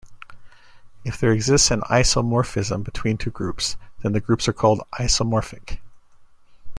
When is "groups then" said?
3.29-4.13